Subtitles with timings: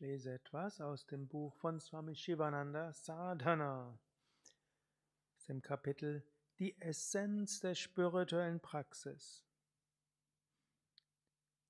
[0.00, 4.00] Ich lese etwas aus dem Buch von Swami Shivananda Sadhana.
[4.40, 6.24] Das ist im Kapitel
[6.58, 9.44] Die Essenz der spirituellen Praxis.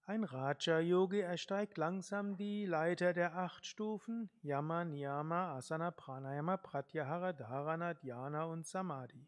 [0.05, 7.95] Ein Raja-Yogi ersteigt langsam die Leiter der acht Stufen Yama, Niyama, Asana, Pranayama, Pratyahara, Dharana,
[7.95, 9.27] Dhyana und Samadhi.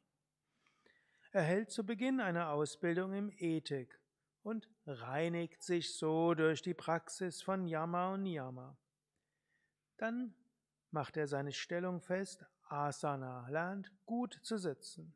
[1.32, 4.00] Er hält zu Beginn eine Ausbildung im Ethik
[4.44, 8.78] und reinigt sich so durch die Praxis von Yama und Niyama.
[10.02, 10.34] Dann
[10.90, 15.14] macht er seine Stellung fest, Asana, lernt gut zu sitzen.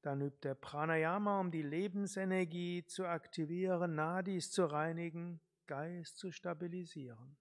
[0.00, 7.36] Dann übt er Pranayama, um die Lebensenergie zu aktivieren, Nadis zu reinigen, Geist zu stabilisieren.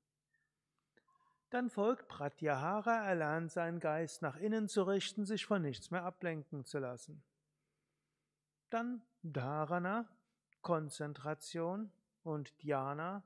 [1.52, 6.04] Dann folgt Pratyahara, er lernt seinen Geist nach innen zu richten, sich von nichts mehr
[6.04, 7.24] ablenken zu lassen.
[8.70, 10.06] Dann Dharana,
[10.62, 11.94] Konzentration
[12.24, 13.24] und Dhyana,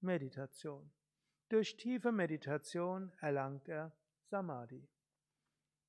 [0.00, 0.92] Meditation.
[1.48, 3.92] Durch tiefe Meditation erlangt er
[4.24, 4.86] Samadhi.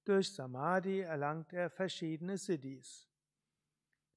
[0.06, 3.10] Durch Samadhi erlangt er verschiedene Siddhis.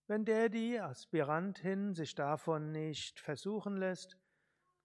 [0.07, 4.19] Wenn der die Aspirantin sich davon nicht versuchen lässt,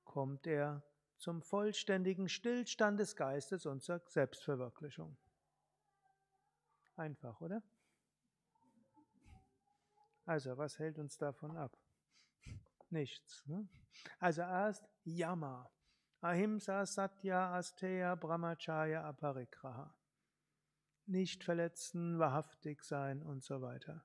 [0.03, 0.83] kommt er
[1.17, 5.17] zum vollständigen Stillstand des Geistes und zur Selbstverwirklichung.
[6.95, 7.61] Einfach, oder?
[10.25, 11.77] Also, was hält uns davon ab?
[12.89, 13.45] Nichts.
[13.47, 13.67] Ne?
[14.19, 15.69] Also erst Yama.
[16.21, 19.93] Ahimsa Satya Asteya Brahmacharya Aparigraha.
[21.05, 24.03] Nicht verletzen, wahrhaftig sein und so weiter.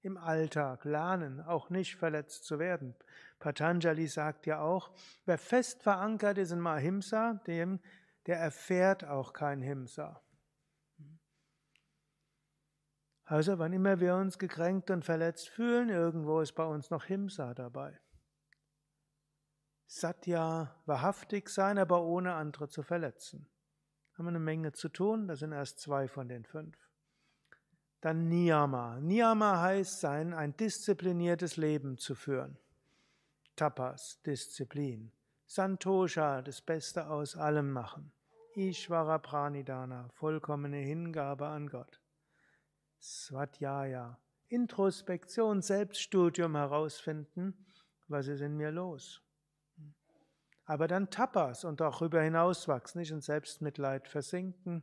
[0.00, 2.94] Im Alltag lernen, auch nicht verletzt zu werden.
[3.38, 4.92] Patanjali sagt ja auch,
[5.24, 7.80] wer fest verankert ist in Ahimsa, dem,
[8.26, 10.22] der erfährt auch kein Himsa.
[13.24, 17.54] Also wann immer wir uns gekränkt und verletzt fühlen, irgendwo ist bei uns noch Himsa
[17.54, 18.00] dabei.
[19.86, 23.46] Satya, wahrhaftig sein, aber ohne andere zu verletzen.
[24.14, 26.76] Haben wir eine Menge zu tun, das sind erst zwei von den fünf.
[28.00, 28.98] Dann Niyama.
[29.00, 32.58] Niyama heißt sein, ein diszipliniertes Leben zu führen.
[33.56, 35.12] Tapas, Disziplin.
[35.46, 38.12] Santosha, das Beste aus allem machen.
[38.54, 42.00] Ishvara Pranidana, vollkommene Hingabe an Gott.
[43.00, 44.18] Swadhyaya,
[44.48, 47.66] Introspektion, Selbststudium herausfinden,
[48.08, 49.22] was ist in mir los.
[50.66, 54.82] Aber dann Tapas und auch darüber hinaus wachsen, nicht in Selbstmitleid versinken,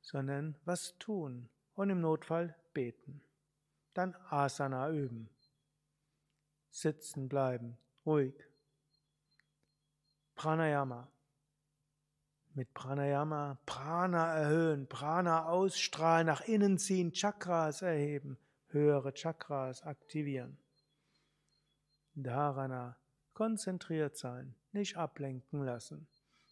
[0.00, 3.22] sondern was tun und im Notfall beten.
[3.92, 5.28] Dann Asana üben.
[6.70, 8.34] Sitzen bleiben, ruhig.
[10.34, 11.08] Pranayama
[12.54, 18.38] mit Pranayama Prana erhöhen, Prana ausstrahlen, nach innen ziehen, Chakras erheben,
[18.68, 20.56] höhere Chakras aktivieren.
[22.14, 22.96] Dharana,
[23.34, 26.06] konzentriert sein, nicht ablenken lassen.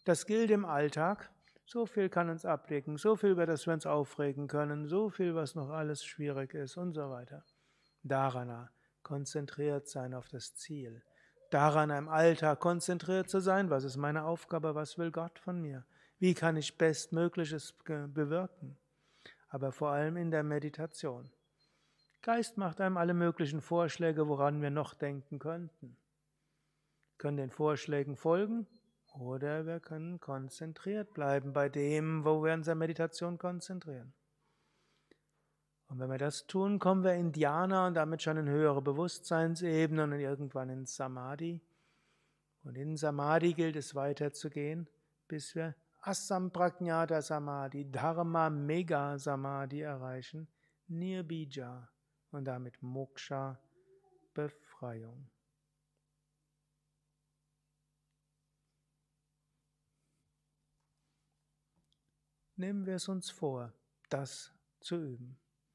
[0.05, 1.31] Das gilt im Alltag.
[1.65, 5.33] So viel kann uns ablenken, so viel, über das wir uns aufregen können, so viel,
[5.33, 7.45] was noch alles schwierig ist und so weiter.
[8.03, 8.69] Dharana,
[9.01, 11.01] konzentriert sein auf das Ziel
[11.53, 15.85] daran im Alltag konzentriert zu sein, was ist meine Aufgabe, was will Gott von mir,
[16.17, 18.75] wie kann ich Bestmögliches bewirken,
[19.49, 21.29] aber vor allem in der Meditation.
[22.23, 25.95] Geist macht einem alle möglichen Vorschläge, woran wir noch denken könnten.
[27.23, 28.67] Können den Vorschlägen folgen
[29.13, 34.13] oder wir können konzentriert bleiben bei dem, wo wir unsere Meditation konzentrieren.
[35.87, 40.11] Und wenn wir das tun, kommen wir in Dhyana und damit schon in höhere Bewusstseinsebenen
[40.11, 41.61] und irgendwann in Samadhi.
[42.65, 44.89] Und in Samadhi gilt es weiterzugehen,
[45.29, 50.49] bis wir Asamprajnata Samadhi, Dharma Mega Samadhi erreichen,
[50.89, 51.87] Nirbija
[52.31, 53.57] und damit Moksha,
[54.33, 55.32] Befreiung.
[62.55, 63.73] Nehmen wir es uns vor,
[64.09, 65.42] das zu üben.